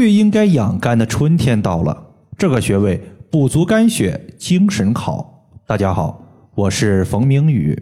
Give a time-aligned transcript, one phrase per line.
[0.00, 2.06] 最应该养肝的春天到了，
[2.38, 2.98] 这个穴位
[3.30, 5.44] 补足肝血，精神好。
[5.66, 7.78] 大家好，我是冯明宇。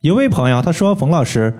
[0.00, 1.56] 有位朋友他说：“冯老师，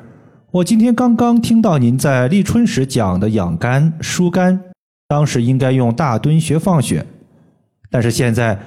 [0.51, 4.61] 我今天刚刚听到您在立春时讲的养肝疏肝，
[5.07, 7.07] 当时应该用大敦穴放血，
[7.89, 8.59] 但是现在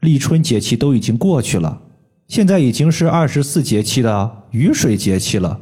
[0.00, 1.80] 立春节气都已经过去了，
[2.26, 5.58] 现在已经是二十四节气的雨水节气了，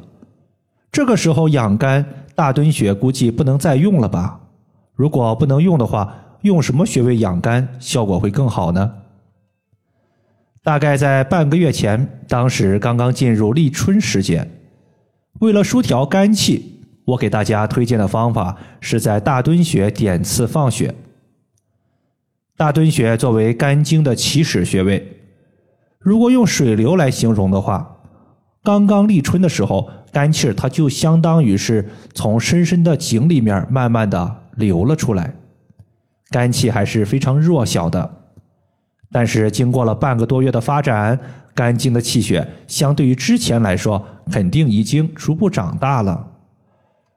[0.90, 2.04] 这个时候养肝
[2.34, 4.40] 大敦穴估计不能再用了吧？”
[4.96, 8.94] 如果不能用的话，用什么穴位养肝效果会更好呢？
[10.64, 14.50] 大概在半个月前，当时刚刚进入立春时节，
[15.40, 20.94] 为了疏调肝气，我给大家推荐的方法是在大敦穴点刺放血。
[22.56, 25.06] 大敦穴作为肝经的起始穴位，
[25.98, 27.98] 如果用水流来形容的话，
[28.62, 34.45] 刚刚立春的时候，肝气它就相当于是从深深的井里面慢慢的。
[34.56, 35.32] 流了出来，
[36.30, 38.10] 肝气还是非常弱小的，
[39.12, 41.18] 但是经过了半个多月的发展，
[41.54, 46.32] 肝经的气血相对于之前来说，肯定已经逐步长大了。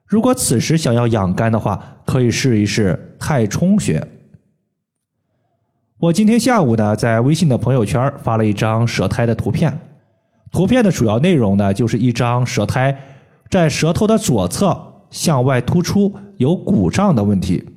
[0.06, 4.06] 如果此时想要养肝的话，可以试一试太冲穴。
[5.98, 9.78] 我今天下午呢，在微信的朋友圈发了一张舌苔的图片，
[10.50, 12.98] 图片的主要内容呢，就是一张舌苔
[13.50, 14.89] 在舌头的左侧。
[15.10, 17.68] 向外突出有鼓胀的问题，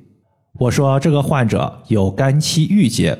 [0.54, 3.18] 我说这个患者有肝气郁结。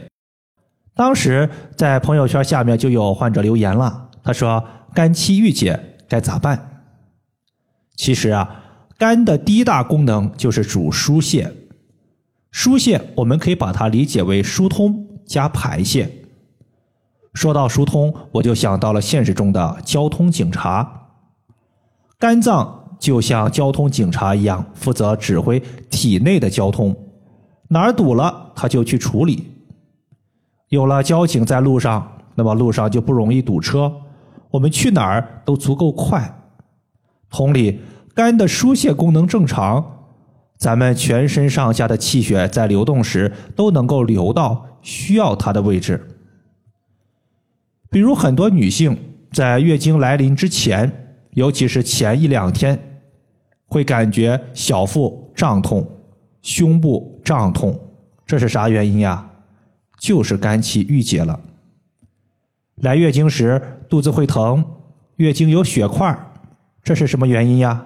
[0.95, 6.85] 当时在朋友圈下面就有患者留言了，他说肝气郁结该咋办？
[7.97, 8.63] 其实啊，
[8.97, 11.53] 肝的第一大功能就是主疏泄，
[12.53, 16.09] 疏泄我们可以把它理解为疏通加排泄。
[17.33, 21.09] 说到疏通，我就想到了现实中的交通警察，
[22.21, 22.84] 肝脏。
[22.99, 26.95] 就像交通警察一样，负责指挥体内的交通，
[27.69, 29.51] 哪儿堵了他就去处理。
[30.69, 33.93] 有了交警在路上，那么路上就不容易堵车，
[34.51, 36.43] 我们去哪儿都足够快。
[37.31, 37.81] 同理，
[38.15, 39.85] 肝的疏泄功能正常，
[40.57, 46.09] 咱们全身上下的气血在流动时都能够流到需要它的位置。
[47.91, 48.99] 比如很多女性
[49.33, 51.04] 在月经来临之前，
[51.35, 52.91] 尤其是前一两天。
[53.67, 55.85] 会感觉小腹胀痛、
[56.43, 57.77] 胸部胀痛，
[58.25, 59.29] 这是啥原因呀？
[59.99, 61.41] 就是肝气郁结了。
[62.77, 64.65] 来月经时肚子会疼，
[65.17, 66.17] 月经有血块，
[66.85, 67.85] 这是什么原因呀？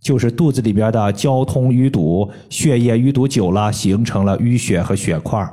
[0.00, 5.48] 就是肚子里边的交通淤堵，血液淤堵久了，形成了淤血和血块。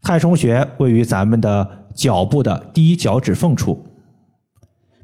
[0.00, 3.87] 太冲穴位于咱们的脚部的第一脚趾缝处。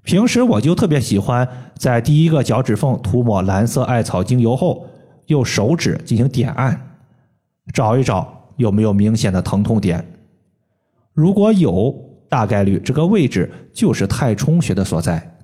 [0.04, 4.86] 平时我就特别喜欢在第一个脚趾缝涂抹蓝色艾草精油后，
[5.26, 6.78] 用手指进行点按，
[7.72, 10.06] 找一找有没有明显的疼痛点。
[11.14, 11.94] 如果有，
[12.28, 15.36] 大概率这个位置就是太冲穴的所在。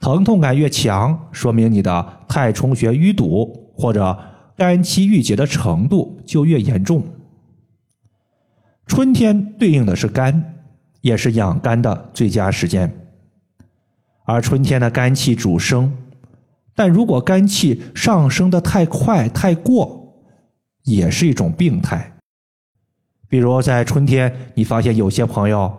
[0.00, 4.18] 疼痛感越强，说明你的太冲穴淤堵或者
[4.56, 7.04] 肝气郁结的程度就越严重。
[8.86, 10.56] 春天对应的是肝，
[11.00, 12.92] 也是养肝的最佳时间。
[14.30, 15.92] 而春天的肝气主升，
[16.76, 20.14] 但如果肝气上升的太快太过，
[20.84, 22.12] 也是一种病态。
[23.28, 25.76] 比如在春天，你发现有些朋友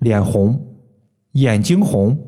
[0.00, 0.60] 脸红、
[1.34, 2.18] 眼睛红，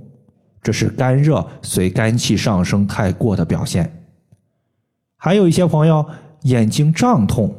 [0.62, 3.84] 这是肝热随肝气上升太过的表现；
[5.16, 6.06] 还有一些朋友
[6.42, 7.52] 眼睛胀痛，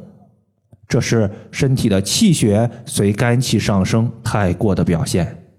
[0.88, 5.49] 这是身体的气血随肝气上升太过的表现。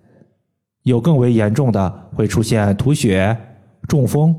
[0.84, 3.38] 有更为严重的会出现吐血、
[3.88, 4.36] 中风，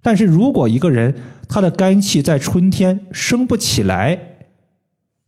[0.00, 1.14] 但是如果一个人
[1.48, 4.18] 他的肝气在春天升不起来，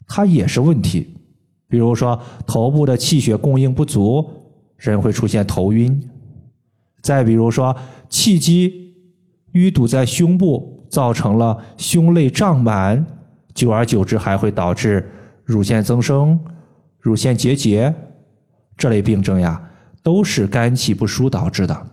[0.06, 1.16] 他也是问题。
[1.68, 4.24] 比如说头部的气血供应不足，
[4.76, 6.00] 人会出现头晕；
[7.02, 7.76] 再比如说
[8.08, 8.94] 气机
[9.52, 13.04] 淤堵在胸部，造成了胸肋胀满，
[13.52, 15.10] 久而久之还会导致
[15.44, 16.38] 乳腺增生、
[17.00, 17.94] 乳腺结节
[18.76, 19.62] 这类病症呀。
[20.08, 21.86] 都是肝气不舒导致的。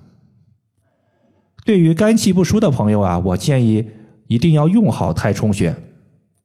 [1.65, 3.85] 对于肝气不舒的朋友啊，我建议
[4.27, 5.75] 一定要用好太冲穴，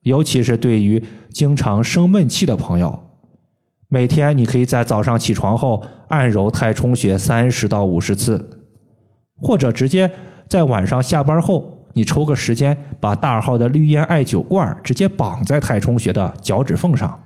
[0.03, 2.99] 尤其是对于经常生闷气的朋友，
[3.87, 8.65] 每天你可以在早上起床后按揉太冲穴三十到五十次，
[9.37, 10.11] 或者直接
[10.49, 17.23] 在晚上下班后，你抽个时间把大号的绿烟艾灸罐直接绑在太冲穴的脚趾缝上。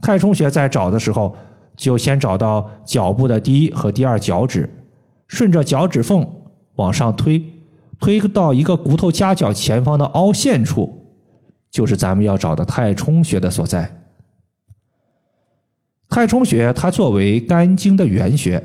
[0.00, 1.36] 太冲穴在找的时候。
[1.78, 4.68] 就先找到脚部的第一和第二脚趾，
[5.28, 6.28] 顺着脚趾缝
[6.74, 7.42] 往上推，
[8.00, 11.06] 推到一个骨头夹角前方的凹陷处，
[11.70, 13.90] 就是咱们要找的太冲穴的所在。
[16.08, 18.62] 太冲穴它作为肝经的原穴，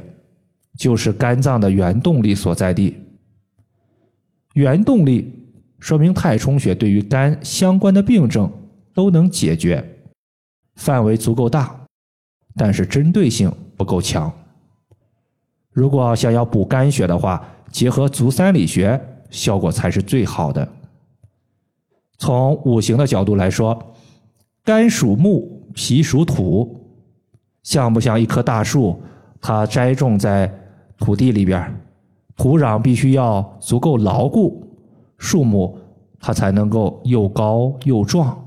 [0.75, 2.97] 就是肝脏的原动力所在地。
[4.53, 5.31] 原动力
[5.79, 8.51] 说明太冲穴对于肝相关的病症
[8.93, 9.83] 都能解决，
[10.75, 11.82] 范围足够大，
[12.55, 14.31] 但是针对性不够强。
[15.71, 20.67] 如果想要补肝血的话，结合足三里穴，效果才是最好的。
[22.17, 23.95] 从五行的角度来说，
[24.63, 26.79] 肝属木，脾属土。
[27.63, 29.01] 像不像一棵大树？
[29.41, 30.53] 它栽种在
[30.97, 31.73] 土地里边，
[32.37, 34.65] 土壤必须要足够牢固，
[35.17, 35.77] 树木
[36.19, 38.37] 它才能够又高又壮。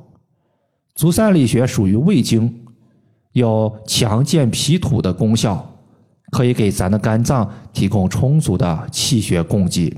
[0.94, 2.65] 足三里穴属于胃经，
[3.36, 5.62] 有强健脾土的功效，
[6.30, 9.94] 可以给咱的肝脏提供充足的气血供给。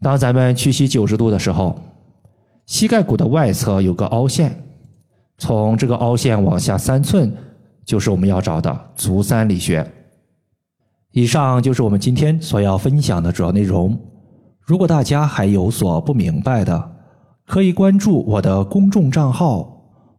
[0.00, 1.76] 当咱们屈膝九十度的时候，
[2.64, 4.56] 膝盖骨的外侧有个凹陷。
[5.36, 7.36] 从这个凹陷往下三寸，
[7.84, 9.84] 就是我们要找的足三里穴。
[11.10, 13.98] 以上就是我们今天所要分享的主要内容。
[14.60, 16.92] 如果大家还有所不明白的，
[17.44, 19.72] 可以关注我的公众账号“